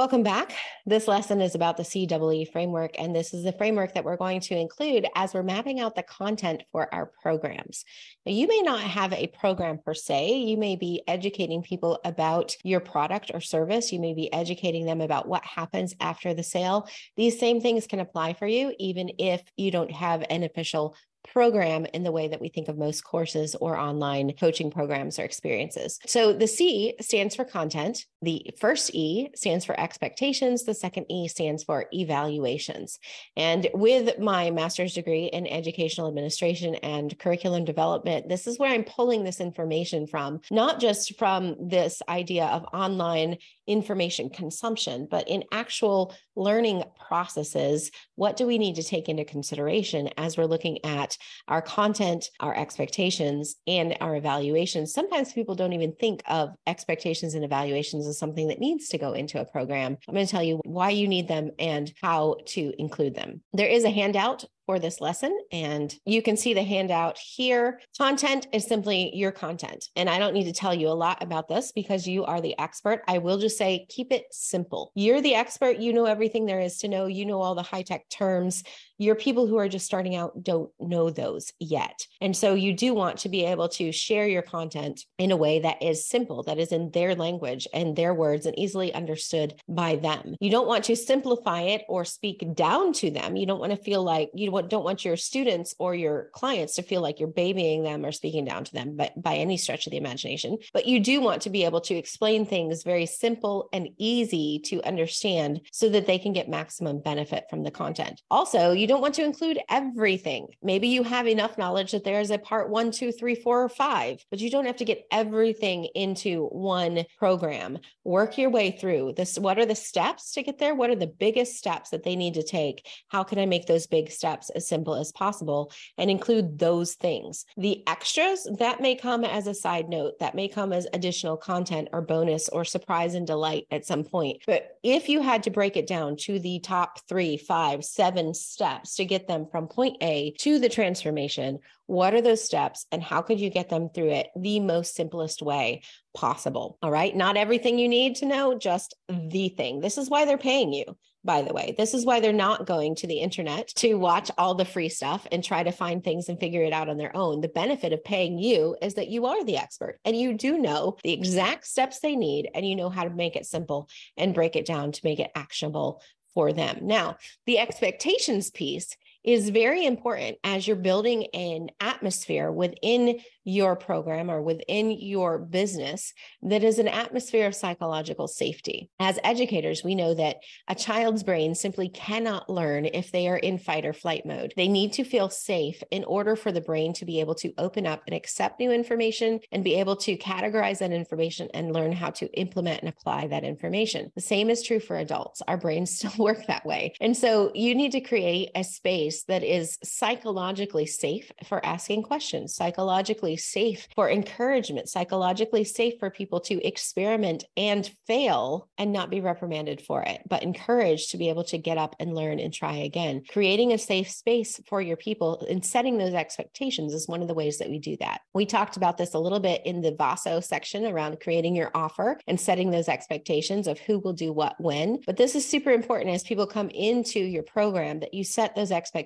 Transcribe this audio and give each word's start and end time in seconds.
Welcome 0.00 0.22
back. 0.22 0.54
This 0.86 1.06
lesson 1.06 1.42
is 1.42 1.54
about 1.54 1.76
the 1.76 1.84
CEE 1.84 2.46
framework, 2.50 2.98
and 2.98 3.14
this 3.14 3.34
is 3.34 3.44
the 3.44 3.52
framework 3.52 3.92
that 3.92 4.02
we're 4.02 4.16
going 4.16 4.40
to 4.40 4.56
include 4.56 5.06
as 5.14 5.34
we're 5.34 5.42
mapping 5.42 5.78
out 5.78 5.94
the 5.94 6.02
content 6.02 6.62
for 6.72 6.88
our 6.94 7.12
programs. 7.20 7.84
Now, 8.24 8.32
you 8.32 8.46
may 8.46 8.62
not 8.62 8.80
have 8.80 9.12
a 9.12 9.26
program 9.26 9.78
per 9.84 9.92
se. 9.92 10.38
You 10.38 10.56
may 10.56 10.76
be 10.76 11.02
educating 11.06 11.60
people 11.60 12.00
about 12.02 12.56
your 12.64 12.80
product 12.80 13.30
or 13.34 13.42
service. 13.42 13.92
You 13.92 14.00
may 14.00 14.14
be 14.14 14.32
educating 14.32 14.86
them 14.86 15.02
about 15.02 15.28
what 15.28 15.44
happens 15.44 15.94
after 16.00 16.32
the 16.32 16.42
sale. 16.42 16.88
These 17.18 17.38
same 17.38 17.60
things 17.60 17.86
can 17.86 18.00
apply 18.00 18.32
for 18.32 18.46
you, 18.46 18.74
even 18.78 19.10
if 19.18 19.42
you 19.58 19.70
don't 19.70 19.92
have 19.92 20.24
an 20.30 20.44
official 20.44 20.96
program 21.32 21.86
in 21.94 22.02
the 22.02 22.12
way 22.12 22.28
that 22.28 22.40
we 22.40 22.48
think 22.48 22.68
of 22.68 22.78
most 22.78 23.02
courses 23.02 23.54
or 23.54 23.78
online 23.78 24.32
coaching 24.38 24.70
programs 24.70 25.18
or 25.18 25.24
experiences. 25.24 25.98
So 26.06 26.32
the 26.32 26.46
C 26.46 26.94
stands 27.00 27.34
for 27.36 27.44
content. 27.44 28.06
The 28.22 28.50
first 28.58 28.94
E 28.94 29.28
stands 29.34 29.64
for 29.64 29.78
expectations. 29.78 30.64
The 30.64 30.74
second 30.74 31.06
E 31.10 31.28
stands 31.28 31.64
for 31.64 31.86
evaluations. 31.92 32.98
And 33.36 33.68
with 33.74 34.18
my 34.18 34.50
master's 34.50 34.94
degree 34.94 35.26
in 35.26 35.46
educational 35.46 36.08
administration 36.08 36.74
and 36.76 37.18
curriculum 37.18 37.64
development, 37.64 38.28
this 38.28 38.46
is 38.46 38.58
where 38.58 38.72
I'm 38.72 38.84
pulling 38.84 39.24
this 39.24 39.40
information 39.40 40.06
from, 40.06 40.40
not 40.50 40.80
just 40.80 41.18
from 41.18 41.56
this 41.60 42.02
idea 42.08 42.46
of 42.46 42.64
online 42.72 43.38
information 43.70 44.28
consumption, 44.28 45.06
but 45.10 45.28
in 45.28 45.44
actual 45.52 46.14
learning 46.34 46.82
processes, 47.08 47.90
what 48.16 48.36
do 48.36 48.46
we 48.46 48.58
need 48.58 48.74
to 48.74 48.82
take 48.82 49.08
into 49.08 49.24
consideration 49.24 50.08
as 50.16 50.36
we're 50.36 50.44
looking 50.44 50.84
at 50.84 51.16
our 51.48 51.62
content, 51.62 52.30
our 52.40 52.56
expectations, 52.56 53.56
and 53.66 53.96
our 54.00 54.16
evaluations? 54.16 54.92
Sometimes 54.92 55.32
people 55.32 55.54
don't 55.54 55.72
even 55.72 55.94
think 55.94 56.22
of 56.26 56.50
expectations 56.66 57.34
and 57.34 57.44
evaluations 57.44 58.06
as 58.06 58.18
something 58.18 58.48
that 58.48 58.60
needs 58.60 58.88
to 58.88 58.98
go 58.98 59.12
into 59.12 59.40
a 59.40 59.44
program. 59.44 59.96
I'm 60.08 60.14
going 60.14 60.26
to 60.26 60.30
tell 60.30 60.42
you 60.42 60.60
why 60.64 60.90
you 60.90 61.06
need 61.06 61.28
them 61.28 61.52
and 61.58 61.92
how 62.02 62.36
to 62.46 62.72
include 62.78 63.14
them. 63.14 63.42
There 63.52 63.68
is 63.68 63.84
a 63.84 63.90
handout 63.90 64.44
for 64.70 64.78
this 64.78 65.00
lesson. 65.00 65.36
And 65.50 65.92
you 66.06 66.22
can 66.22 66.36
see 66.36 66.54
the 66.54 66.62
handout 66.62 67.18
here. 67.18 67.80
Content 67.98 68.46
is 68.52 68.68
simply 68.68 69.10
your 69.16 69.32
content. 69.32 69.86
And 69.96 70.08
I 70.08 70.20
don't 70.20 70.32
need 70.32 70.44
to 70.44 70.52
tell 70.52 70.72
you 70.72 70.86
a 70.86 70.90
lot 70.90 71.20
about 71.24 71.48
this 71.48 71.72
because 71.72 72.06
you 72.06 72.24
are 72.24 72.40
the 72.40 72.56
expert. 72.56 73.02
I 73.08 73.18
will 73.18 73.38
just 73.38 73.58
say, 73.58 73.84
keep 73.88 74.12
it 74.12 74.26
simple. 74.30 74.92
You're 74.94 75.22
the 75.22 75.34
expert. 75.34 75.78
You 75.78 75.92
know 75.92 76.04
everything 76.04 76.46
there 76.46 76.60
is 76.60 76.78
to 76.78 76.88
know. 76.88 77.06
You 77.06 77.26
know 77.26 77.40
all 77.40 77.56
the 77.56 77.64
high 77.64 77.82
tech 77.82 78.08
terms. 78.10 78.62
Your 78.96 79.14
people 79.14 79.46
who 79.46 79.56
are 79.56 79.68
just 79.68 79.86
starting 79.86 80.14
out 80.14 80.40
don't 80.44 80.70
know 80.78 81.10
those 81.10 81.52
yet. 81.58 82.06
And 82.20 82.36
so 82.36 82.54
you 82.54 82.74
do 82.74 82.92
want 82.92 83.20
to 83.20 83.30
be 83.30 83.46
able 83.46 83.70
to 83.70 83.90
share 83.90 84.28
your 84.28 84.42
content 84.42 85.06
in 85.18 85.32
a 85.32 85.36
way 85.38 85.58
that 85.60 85.82
is 85.82 86.06
simple, 86.06 86.42
that 86.44 86.58
is 86.58 86.70
in 86.70 86.90
their 86.90 87.14
language 87.14 87.66
and 87.72 87.96
their 87.96 88.12
words 88.12 88.44
and 88.44 88.56
easily 88.58 88.92
understood 88.92 89.54
by 89.66 89.96
them. 89.96 90.36
You 90.38 90.50
don't 90.50 90.68
want 90.68 90.84
to 90.84 90.96
simplify 90.96 91.62
it 91.62 91.82
or 91.88 92.04
speak 92.04 92.54
down 92.54 92.92
to 92.92 93.10
them. 93.10 93.36
You 93.36 93.46
don't 93.46 93.58
want 93.58 93.72
to 93.72 93.82
feel 93.82 94.04
like 94.04 94.28
you 94.34 94.50
don't 94.68 94.84
want 94.84 95.04
your 95.04 95.16
students 95.16 95.74
or 95.78 95.94
your 95.94 96.30
clients 96.32 96.74
to 96.74 96.82
feel 96.82 97.00
like 97.00 97.18
you're 97.18 97.28
babying 97.28 97.82
them 97.82 98.04
or 98.04 98.12
speaking 98.12 98.44
down 98.44 98.64
to 98.64 98.72
them 98.72 98.96
by, 98.96 99.10
by 99.16 99.36
any 99.36 99.56
stretch 99.56 99.86
of 99.86 99.90
the 99.90 99.96
imagination. 99.96 100.58
But 100.72 100.86
you 100.86 101.00
do 101.00 101.20
want 101.20 101.42
to 101.42 101.50
be 101.50 101.64
able 101.64 101.80
to 101.82 101.94
explain 101.94 102.46
things 102.46 102.82
very 102.82 103.06
simple 103.06 103.68
and 103.72 103.88
easy 103.98 104.60
to 104.66 104.82
understand 104.82 105.60
so 105.72 105.88
that 105.88 106.06
they 106.06 106.18
can 106.18 106.32
get 106.32 106.48
maximum 106.48 107.00
benefit 107.00 107.44
from 107.48 107.62
the 107.62 107.70
content. 107.70 108.20
Also, 108.30 108.72
you 108.72 108.86
don't 108.86 109.00
want 109.00 109.14
to 109.14 109.24
include 109.24 109.58
everything. 109.68 110.48
Maybe 110.62 110.88
you 110.88 111.02
have 111.02 111.26
enough 111.26 111.58
knowledge 111.58 111.92
that 111.92 112.04
there's 112.04 112.30
a 112.30 112.38
part 112.38 112.70
one, 112.70 112.90
two, 112.90 113.12
three, 113.12 113.34
four, 113.34 113.64
or 113.64 113.68
five, 113.68 114.24
but 114.30 114.40
you 114.40 114.50
don't 114.50 114.66
have 114.66 114.76
to 114.76 114.84
get 114.84 115.06
everything 115.10 115.88
into 115.94 116.46
one 116.46 117.04
program. 117.18 117.78
Work 118.04 118.38
your 118.38 118.50
way 118.50 118.72
through 118.72 119.14
this. 119.16 119.38
What 119.38 119.58
are 119.58 119.66
the 119.66 119.74
steps 119.74 120.32
to 120.32 120.42
get 120.42 120.58
there? 120.58 120.74
What 120.74 120.90
are 120.90 120.96
the 120.96 121.06
biggest 121.06 121.56
steps 121.56 121.90
that 121.90 122.02
they 122.02 122.16
need 122.16 122.34
to 122.34 122.42
take? 122.42 122.86
How 123.08 123.22
can 123.22 123.38
I 123.38 123.46
make 123.46 123.66
those 123.66 123.86
big 123.86 124.10
steps 124.10 124.49
as 124.50 124.68
simple 124.68 124.94
as 124.94 125.12
possible 125.12 125.72
and 125.98 126.10
include 126.10 126.58
those 126.58 126.94
things? 126.94 127.44
The 127.56 127.82
extras 127.86 128.46
that 128.58 128.80
may 128.80 128.94
come 128.94 129.24
as 129.24 129.46
a 129.46 129.54
side 129.54 129.88
note, 129.88 130.18
that 130.20 130.34
may 130.34 130.48
come 130.48 130.72
as 130.72 130.86
additional 130.92 131.36
content 131.36 131.88
or 131.92 132.00
bonus 132.00 132.48
or 132.48 132.64
surprise 132.64 133.14
and 133.14 133.26
delight 133.26 133.66
at 133.70 133.86
some 133.86 134.04
point. 134.04 134.42
But 134.46 134.78
if 134.82 135.08
you 135.08 135.20
had 135.20 135.42
to 135.44 135.50
break 135.50 135.76
it 135.76 135.86
down 135.86 136.16
to 136.18 136.38
the 136.38 136.60
top 136.60 137.00
three, 137.08 137.36
five, 137.36 137.84
seven 137.84 138.34
steps, 138.34 139.00
to 139.00 139.04
get 139.04 139.26
them 139.26 139.46
from 139.50 139.66
point 139.66 139.96
A 140.02 140.32
to 140.40 140.58
the 140.58 140.68
transformation. 140.68 141.60
What 141.86 142.14
are 142.14 142.20
those 142.20 142.44
steps 142.44 142.86
and 142.92 143.02
how 143.02 143.22
could 143.22 143.40
you 143.40 143.50
get 143.50 143.68
them 143.68 143.88
through 143.88 144.10
it 144.10 144.28
the 144.36 144.60
most 144.60 144.94
simplest 144.94 145.42
way 145.42 145.82
possible? 146.14 146.78
All 146.82 146.90
right. 146.90 147.14
Not 147.14 147.36
everything 147.36 147.78
you 147.78 147.88
need 147.88 148.16
to 148.16 148.26
know, 148.26 148.58
just 148.58 148.94
the 149.08 149.48
thing. 149.48 149.80
This 149.80 149.98
is 149.98 150.10
why 150.10 150.24
they're 150.24 150.38
paying 150.38 150.72
you 150.72 150.96
by 151.24 151.42
the 151.42 151.52
way. 151.52 151.74
This 151.76 151.94
is 151.94 152.06
why 152.06 152.20
they're 152.20 152.32
not 152.32 152.66
going 152.66 152.94
to 152.96 153.06
the 153.06 153.20
internet 153.20 153.68
to 153.76 153.94
watch 153.94 154.30
all 154.38 154.54
the 154.54 154.64
free 154.64 154.88
stuff 154.88 155.26
and 155.30 155.44
try 155.44 155.62
to 155.62 155.72
find 155.72 156.02
things 156.02 156.28
and 156.28 156.40
figure 156.40 156.62
it 156.62 156.72
out 156.72 156.88
on 156.88 156.96
their 156.96 157.14
own. 157.14 157.40
The 157.40 157.48
benefit 157.48 157.92
of 157.92 158.04
paying 158.04 158.38
you 158.38 158.76
is 158.80 158.94
that 158.94 159.08
you 159.08 159.26
are 159.26 159.44
the 159.44 159.58
expert 159.58 159.98
and 160.04 160.16
you 160.16 160.34
do 160.34 160.58
know 160.58 160.96
the 161.02 161.12
exact 161.12 161.66
steps 161.66 162.00
they 162.00 162.16
need 162.16 162.48
and 162.54 162.66
you 162.66 162.76
know 162.76 162.90
how 162.90 163.04
to 163.04 163.10
make 163.10 163.36
it 163.36 163.46
simple 163.46 163.88
and 164.16 164.34
break 164.34 164.56
it 164.56 164.66
down 164.66 164.92
to 164.92 165.00
make 165.04 165.20
it 165.20 165.30
actionable 165.34 166.02
for 166.34 166.52
them. 166.52 166.78
Now, 166.82 167.16
the 167.46 167.58
expectations 167.58 168.50
piece 168.50 168.96
is 169.24 169.50
very 169.50 169.84
important 169.84 170.38
as 170.44 170.66
you're 170.66 170.76
building 170.76 171.26
an 171.34 171.68
atmosphere 171.80 172.50
within 172.50 173.18
your 173.44 173.74
program 173.74 174.30
or 174.30 174.42
within 174.42 174.90
your 174.90 175.38
business 175.38 176.12
that 176.42 176.62
is 176.62 176.78
an 176.78 176.88
atmosphere 176.88 177.46
of 177.46 177.54
psychological 177.54 178.28
safety. 178.28 178.90
As 178.98 179.18
educators, 179.24 179.82
we 179.82 179.94
know 179.94 180.14
that 180.14 180.36
a 180.68 180.74
child's 180.74 181.22
brain 181.22 181.54
simply 181.54 181.88
cannot 181.88 182.48
learn 182.48 182.84
if 182.84 183.10
they 183.10 183.28
are 183.28 183.36
in 183.36 183.58
fight 183.58 183.86
or 183.86 183.92
flight 183.92 184.24
mode. 184.24 184.52
They 184.56 184.68
need 184.68 184.92
to 184.94 185.04
feel 185.04 185.30
safe 185.30 185.82
in 185.90 186.04
order 186.04 186.36
for 186.36 186.52
the 186.52 186.60
brain 186.60 186.92
to 186.94 187.04
be 187.04 187.20
able 187.20 187.34
to 187.36 187.52
open 187.58 187.86
up 187.86 188.02
and 188.06 188.14
accept 188.14 188.60
new 188.60 188.70
information 188.70 189.40
and 189.52 189.64
be 189.64 189.76
able 189.76 189.96
to 189.96 190.16
categorize 190.16 190.78
that 190.78 190.92
information 190.92 191.48
and 191.54 191.72
learn 191.72 191.92
how 191.92 192.10
to 192.10 192.26
implement 192.38 192.80
and 192.80 192.88
apply 192.88 193.26
that 193.28 193.44
information. 193.44 194.12
The 194.14 194.20
same 194.20 194.50
is 194.50 194.62
true 194.62 194.80
for 194.80 194.96
adults. 194.96 195.42
Our 195.48 195.56
brains 195.56 195.90
still 195.96 196.12
work 196.18 196.46
that 196.46 196.66
way. 196.66 196.94
And 197.00 197.16
so 197.16 197.50
you 197.54 197.74
need 197.74 197.92
to 197.92 198.00
create 198.00 198.50
a 198.54 198.64
space 198.64 199.09
that 199.28 199.42
is 199.42 199.78
psychologically 199.82 200.86
safe 200.86 201.30
for 201.46 201.64
asking 201.64 202.02
questions, 202.02 202.54
psychologically 202.54 203.36
safe 203.36 203.88
for 203.94 204.10
encouragement, 204.10 204.88
psychologically 204.88 205.64
safe 205.64 205.94
for 205.98 206.10
people 206.10 206.40
to 206.40 206.66
experiment 206.66 207.44
and 207.56 207.90
fail 208.06 208.68
and 208.78 208.92
not 208.92 209.10
be 209.10 209.20
reprimanded 209.20 209.80
for 209.80 210.02
it, 210.02 210.22
but 210.28 210.42
encouraged 210.42 211.10
to 211.10 211.18
be 211.18 211.28
able 211.28 211.44
to 211.44 211.58
get 211.58 211.78
up 211.78 211.96
and 211.98 212.14
learn 212.14 212.38
and 212.38 212.52
try 212.52 212.76
again. 212.76 213.22
Creating 213.30 213.72
a 213.72 213.78
safe 213.78 214.10
space 214.10 214.60
for 214.66 214.80
your 214.80 214.96
people 214.96 215.44
and 215.48 215.64
setting 215.64 215.98
those 215.98 216.14
expectations 216.14 216.94
is 216.94 217.08
one 217.08 217.22
of 217.22 217.28
the 217.28 217.34
ways 217.34 217.58
that 217.58 217.70
we 217.70 217.78
do 217.78 217.96
that. 217.98 218.20
We 218.34 218.46
talked 218.46 218.76
about 218.76 218.96
this 218.96 219.14
a 219.14 219.18
little 219.18 219.40
bit 219.40 219.62
in 219.64 219.80
the 219.80 219.94
Vaso 219.94 220.40
section 220.40 220.86
around 220.86 221.20
creating 221.20 221.56
your 221.56 221.70
offer 221.74 222.18
and 222.26 222.40
setting 222.40 222.70
those 222.70 222.88
expectations 222.88 223.66
of 223.66 223.78
who 223.80 223.98
will 223.98 224.12
do 224.12 224.32
what 224.32 224.54
when. 224.58 225.00
But 225.06 225.16
this 225.16 225.34
is 225.34 225.46
super 225.46 225.70
important 225.70 226.14
as 226.14 226.22
people 226.22 226.46
come 226.46 226.70
into 226.70 227.20
your 227.20 227.42
program 227.42 228.00
that 228.00 228.14
you 228.14 228.24
set 228.24 228.54
those 228.54 228.70
expectations. 228.70 228.99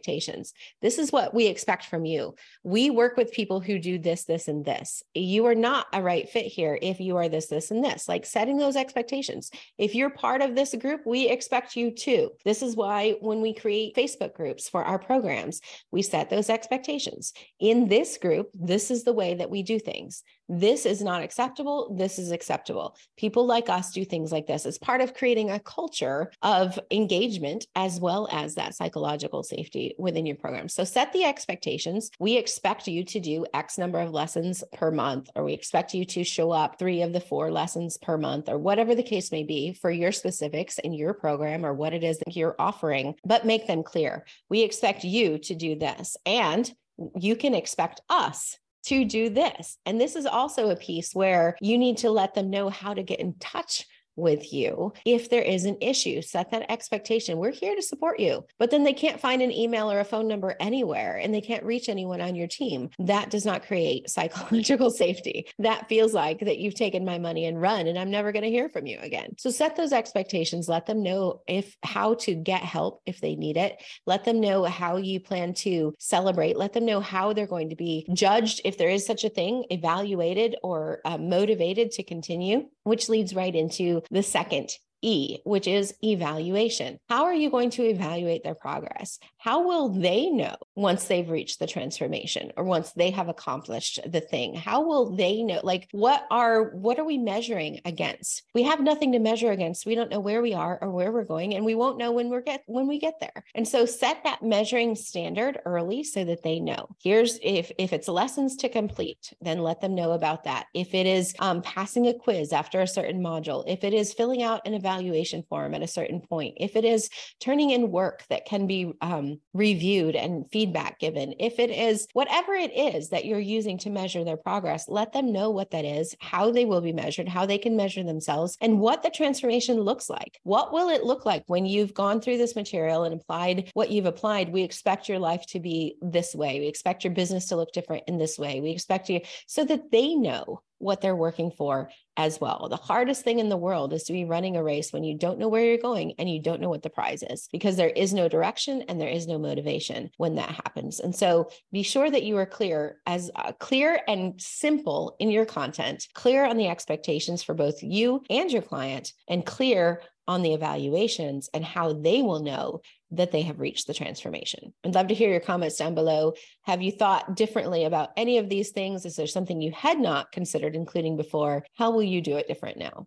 This 0.82 0.98
is 0.98 1.12
what 1.12 1.34
we 1.34 1.46
expect 1.46 1.86
from 1.86 2.04
you. 2.04 2.34
We 2.62 2.90
work 2.90 3.16
with 3.16 3.32
people 3.32 3.60
who 3.60 3.78
do 3.78 3.98
this 3.98 4.24
this, 4.24 4.48
and 4.48 4.64
this. 4.64 5.02
You 5.14 5.46
are 5.46 5.54
not 5.54 5.86
a 5.92 6.02
right 6.02 6.28
fit 6.28 6.46
here 6.46 6.78
if 6.80 7.00
you 7.00 7.16
are 7.16 7.28
this, 7.28 7.46
this, 7.46 7.70
and 7.70 7.84
this. 7.84 8.08
Like 8.08 8.26
setting 8.26 8.56
those 8.56 8.76
expectations. 8.76 9.50
If 9.78 9.94
you're 9.94 10.10
part 10.10 10.42
of 10.42 10.54
this 10.54 10.74
group, 10.74 11.02
we 11.06 11.28
expect 11.28 11.76
you 11.76 11.90
to. 11.90 12.30
This 12.44 12.62
is 12.62 12.76
why 12.76 13.16
when 13.20 13.40
we 13.40 13.54
create 13.54 13.94
Facebook 13.94 14.34
groups 14.34 14.68
for 14.68 14.84
our 14.84 14.98
programs, 14.98 15.60
we 15.90 16.02
set 16.02 16.30
those 16.30 16.50
expectations. 16.50 17.32
In 17.60 17.88
this 17.88 18.18
group, 18.18 18.50
this 18.54 18.90
is 18.90 19.04
the 19.04 19.12
way 19.12 19.34
that 19.34 19.50
we 19.50 19.62
do 19.62 19.78
things 19.78 20.22
this 20.48 20.86
is 20.86 21.02
not 21.02 21.22
acceptable. 21.22 21.94
This 21.96 22.18
is 22.18 22.30
acceptable. 22.30 22.96
People 23.16 23.46
like 23.46 23.68
us 23.68 23.92
do 23.92 24.04
things 24.04 24.32
like 24.32 24.46
this 24.46 24.66
as 24.66 24.78
part 24.78 25.00
of 25.00 25.14
creating 25.14 25.50
a 25.50 25.60
culture 25.60 26.30
of 26.42 26.78
engagement 26.90 27.66
as 27.74 28.00
well 28.00 28.28
as 28.30 28.54
that 28.54 28.74
psychological 28.74 29.42
safety 29.42 29.94
within 29.98 30.26
your 30.26 30.36
program. 30.36 30.68
So 30.68 30.84
set 30.84 31.12
the 31.12 31.24
expectations. 31.24 32.10
We 32.18 32.36
expect 32.36 32.86
you 32.86 33.04
to 33.04 33.20
do 33.20 33.46
X 33.54 33.78
number 33.78 34.00
of 34.00 34.12
lessons 34.12 34.62
per 34.72 34.90
month, 34.90 35.30
or 35.34 35.44
we 35.44 35.52
expect 35.52 35.94
you 35.94 36.04
to 36.06 36.24
show 36.24 36.50
up 36.50 36.78
three 36.78 37.02
of 37.02 37.12
the 37.12 37.20
four 37.20 37.50
lessons 37.50 37.96
per 37.96 38.18
month, 38.18 38.48
or 38.48 38.58
whatever 38.58 38.94
the 38.94 39.02
case 39.02 39.32
may 39.32 39.44
be 39.44 39.72
for 39.72 39.90
your 39.90 40.12
specifics 40.12 40.78
in 40.78 40.92
your 40.92 41.14
program 41.14 41.64
or 41.64 41.72
what 41.72 41.94
it 41.94 42.04
is 42.04 42.18
that 42.18 42.36
you're 42.36 42.56
offering, 42.58 43.14
but 43.24 43.46
make 43.46 43.66
them 43.66 43.82
clear. 43.82 44.24
We 44.50 44.62
expect 44.62 45.04
you 45.04 45.38
to 45.38 45.54
do 45.54 45.76
this. 45.76 46.16
And 46.26 46.70
you 47.16 47.36
can 47.36 47.54
expect 47.54 48.00
us 48.08 48.58
to 48.86 49.04
do 49.04 49.30
this. 49.30 49.78
And 49.86 50.00
this 50.00 50.16
is 50.16 50.26
also 50.26 50.70
a 50.70 50.76
piece 50.76 51.14
where 51.14 51.56
you 51.60 51.78
need 51.78 51.98
to 51.98 52.10
let 52.10 52.34
them 52.34 52.50
know 52.50 52.68
how 52.68 52.94
to 52.94 53.02
get 53.02 53.20
in 53.20 53.34
touch 53.40 53.86
with 54.16 54.52
you 54.52 54.92
if 55.04 55.30
there 55.30 55.42
is 55.42 55.64
an 55.64 55.76
issue. 55.80 56.22
Set 56.22 56.50
that 56.50 56.70
expectation. 56.70 57.38
We're 57.38 57.52
here 57.52 57.74
to 57.74 57.82
support 57.82 58.20
you. 58.20 58.44
But 58.58 58.70
then 58.70 58.84
they 58.84 58.92
can't 58.92 59.20
find 59.20 59.42
an 59.42 59.52
email 59.52 59.90
or 59.90 60.00
a 60.00 60.04
phone 60.04 60.28
number 60.28 60.56
anywhere 60.60 61.16
and 61.16 61.34
they 61.34 61.40
can't 61.40 61.64
reach 61.64 61.88
anyone 61.88 62.20
on 62.20 62.34
your 62.34 62.48
team. 62.48 62.90
That 62.98 63.30
does 63.30 63.44
not 63.44 63.66
create 63.66 64.10
psychological 64.14 64.90
safety. 64.90 65.46
That 65.58 65.88
feels 65.88 66.14
like 66.14 66.40
that 66.40 66.58
you've 66.58 66.74
taken 66.74 67.04
my 67.04 67.18
money 67.18 67.46
and 67.46 67.60
run 67.60 67.86
and 67.86 67.98
I'm 67.98 68.10
never 68.10 68.32
going 68.32 68.44
to 68.44 68.50
hear 68.50 68.68
from 68.68 68.86
you 68.86 68.98
again. 69.00 69.34
So 69.38 69.50
set 69.50 69.76
those 69.76 69.92
expectations. 69.92 70.68
Let 70.68 70.86
them 70.86 71.02
know 71.02 71.42
if 71.46 71.76
how 71.82 72.14
to 72.14 72.34
get 72.34 72.62
help 72.62 73.02
if 73.06 73.20
they 73.20 73.34
need 73.34 73.56
it. 73.56 73.82
Let 74.06 74.24
them 74.24 74.40
know 74.40 74.64
how 74.64 74.96
you 74.96 75.20
plan 75.20 75.54
to 75.54 75.94
celebrate. 75.98 76.56
Let 76.56 76.72
them 76.72 76.84
know 76.84 77.00
how 77.00 77.32
they're 77.32 77.46
going 77.46 77.70
to 77.70 77.76
be 77.76 78.06
judged 78.12 78.60
if 78.64 78.78
there 78.78 78.88
is 78.88 79.06
such 79.06 79.24
a 79.24 79.28
thing, 79.28 79.64
evaluated 79.70 80.56
or 80.62 81.00
uh, 81.04 81.18
motivated 81.18 81.90
to 81.92 82.02
continue, 82.02 82.66
which 82.84 83.08
leads 83.08 83.34
right 83.34 83.54
into 83.54 84.02
the 84.10 84.22
second 84.22 84.70
E, 85.02 85.38
which 85.44 85.68
is 85.68 85.94
evaluation. 86.02 86.98
How 87.08 87.24
are 87.24 87.34
you 87.34 87.50
going 87.50 87.70
to 87.70 87.82
evaluate 87.82 88.42
their 88.42 88.54
progress? 88.54 89.18
How 89.36 89.66
will 89.66 89.90
they 89.90 90.30
know 90.30 90.56
once 90.76 91.04
they've 91.04 91.28
reached 91.28 91.58
the 91.58 91.66
transformation 91.66 92.52
or 92.56 92.64
once 92.64 92.92
they 92.92 93.10
have 93.10 93.28
accomplished 93.28 94.00
the 94.06 94.20
thing? 94.20 94.54
How 94.54 94.82
will 94.82 95.14
they 95.14 95.42
know? 95.42 95.60
Like, 95.62 95.88
what 95.92 96.26
are 96.30 96.70
what 96.70 96.98
are 96.98 97.04
we 97.04 97.18
measuring 97.18 97.80
against? 97.84 98.42
We 98.54 98.62
have 98.64 98.80
nothing 98.80 99.12
to 99.12 99.18
measure 99.18 99.50
against. 99.50 99.86
We 99.86 99.94
don't 99.94 100.10
know 100.10 100.20
where 100.20 100.42
we 100.42 100.54
are 100.54 100.78
or 100.80 100.90
where 100.90 101.12
we're 101.12 101.24
going, 101.24 101.54
and 101.54 101.64
we 101.64 101.74
won't 101.74 101.98
know 101.98 102.12
when 102.12 102.28
we're 102.28 102.40
get 102.40 102.62
when 102.66 102.86
we 102.86 102.98
get 102.98 103.20
there. 103.20 103.44
And 103.54 103.66
so 103.66 103.86
set 103.86 104.24
that 104.24 104.42
measuring 104.42 104.94
standard 104.94 105.60
early 105.64 106.04
so 106.04 106.24
that 106.24 106.42
they 106.42 106.60
know. 106.60 106.88
Here's 107.02 107.38
if 107.42 107.70
if 107.78 107.92
it's 107.92 108.08
lessons 108.08 108.56
to 108.56 108.68
complete, 108.68 109.32
then 109.40 109.58
let 109.58 109.80
them 109.80 109.94
know 109.94 110.12
about 110.12 110.44
that. 110.44 110.66
If 110.74 110.94
it 110.94 111.06
is 111.06 111.34
um, 111.38 111.62
passing 111.62 112.06
a 112.06 112.14
quiz 112.14 112.52
after 112.52 112.80
a 112.80 112.86
certain 112.86 113.22
module, 113.22 113.64
if 113.66 113.84
it 113.84 113.94
is 113.94 114.12
filling 114.12 114.42
out 114.42 114.66
an 114.66 114.74
evaluation 114.74 115.44
form 115.48 115.74
at 115.74 115.82
a 115.82 115.88
certain 115.88 116.20
point, 116.20 116.54
if 116.58 116.76
it 116.76 116.84
is 116.84 117.08
turning 117.40 117.70
in 117.70 117.90
work 117.90 118.24
that 118.28 118.46
can 118.46 118.66
be 118.66 118.92
um, 119.00 119.40
reviewed 119.52 120.16
and 120.16 120.50
feedback 120.64 120.98
given, 120.98 121.34
if 121.38 121.58
it 121.58 121.70
is 121.70 122.08
whatever 122.14 122.54
it 122.54 122.74
is 122.74 123.10
that 123.10 123.26
you're 123.26 123.38
using 123.38 123.76
to 123.76 123.90
measure 123.90 124.24
their 124.24 124.36
progress, 124.36 124.88
let 124.88 125.12
them 125.12 125.30
know 125.30 125.50
what 125.50 125.70
that 125.72 125.84
is, 125.84 126.16
how 126.20 126.50
they 126.50 126.64
will 126.64 126.80
be 126.80 126.92
measured, 126.92 127.28
how 127.28 127.44
they 127.44 127.58
can 127.58 127.76
measure 127.76 128.02
themselves, 128.02 128.56
and 128.62 128.80
what 128.80 129.02
the 129.02 129.10
transformation 129.10 129.78
looks 129.78 130.08
like. 130.08 130.40
What 130.42 130.72
will 130.72 130.88
it 130.88 131.04
look 131.04 131.26
like 131.26 131.44
when 131.48 131.66
you've 131.66 131.92
gone 131.92 132.20
through 132.20 132.38
this 132.38 132.56
material 132.56 133.04
and 133.04 133.20
applied 133.20 133.70
what 133.74 133.90
you've 133.90 134.06
applied? 134.06 134.48
We 134.48 134.62
expect 134.62 135.06
your 135.06 135.18
life 135.18 135.44
to 135.48 135.60
be 135.60 135.96
this 136.00 136.34
way. 136.34 136.60
We 136.60 136.66
expect 136.66 137.04
your 137.04 137.12
business 137.12 137.48
to 137.48 137.56
look 137.56 137.72
different 137.72 138.04
in 138.06 138.16
this 138.16 138.38
way. 138.38 138.62
We 138.62 138.70
expect 138.70 139.10
you 139.10 139.20
so 139.46 139.64
that 139.66 139.90
they 139.90 140.14
know 140.14 140.62
what 140.84 141.00
they're 141.00 141.16
working 141.16 141.50
for 141.50 141.90
as 142.16 142.40
well. 142.40 142.68
The 142.68 142.76
hardest 142.76 143.24
thing 143.24 143.38
in 143.38 143.48
the 143.48 143.56
world 143.56 143.92
is 143.92 144.04
to 144.04 144.12
be 144.12 144.24
running 144.24 144.56
a 144.56 144.62
race 144.62 144.92
when 144.92 145.02
you 145.02 145.16
don't 145.18 145.38
know 145.38 145.48
where 145.48 145.64
you're 145.64 145.78
going 145.78 146.14
and 146.18 146.30
you 146.30 146.40
don't 146.40 146.60
know 146.60 146.68
what 146.68 146.82
the 146.82 146.90
prize 146.90 147.24
is 147.28 147.48
because 147.50 147.76
there 147.76 147.88
is 147.88 148.12
no 148.12 148.28
direction 148.28 148.82
and 148.82 149.00
there 149.00 149.08
is 149.08 149.26
no 149.26 149.38
motivation 149.38 150.10
when 150.18 150.36
that 150.36 150.50
happens. 150.50 151.00
And 151.00 151.16
so 151.16 151.48
be 151.72 151.82
sure 151.82 152.10
that 152.10 152.22
you 152.22 152.36
are 152.36 152.46
clear 152.46 152.98
as 153.06 153.30
uh, 153.34 153.52
clear 153.52 154.00
and 154.06 154.40
simple 154.40 155.16
in 155.18 155.30
your 155.30 155.46
content, 155.46 156.06
clear 156.14 156.44
on 156.44 156.56
the 156.56 156.68
expectations 156.68 157.42
for 157.42 157.54
both 157.54 157.82
you 157.82 158.22
and 158.30 158.52
your 158.52 158.62
client 158.62 159.12
and 159.28 159.44
clear 159.44 160.02
on 160.26 160.42
the 160.42 160.54
evaluations 160.54 161.48
and 161.52 161.64
how 161.64 161.92
they 161.92 162.22
will 162.22 162.42
know 162.42 162.80
that 163.10 163.30
they 163.30 163.42
have 163.42 163.60
reached 163.60 163.86
the 163.86 163.94
transformation. 163.94 164.72
I'd 164.84 164.94
love 164.94 165.08
to 165.08 165.14
hear 165.14 165.30
your 165.30 165.40
comments 165.40 165.76
down 165.76 165.94
below. 165.94 166.34
Have 166.62 166.82
you 166.82 166.90
thought 166.90 167.36
differently 167.36 167.84
about 167.84 168.10
any 168.16 168.38
of 168.38 168.48
these 168.48 168.70
things? 168.70 169.04
Is 169.04 169.16
there 169.16 169.26
something 169.26 169.60
you 169.60 169.72
had 169.72 169.98
not 169.98 170.32
considered 170.32 170.74
including 170.74 171.16
before? 171.16 171.64
How 171.74 171.90
will 171.90 172.02
you 172.02 172.20
do 172.20 172.36
it 172.36 172.48
different 172.48 172.78
now? 172.78 173.06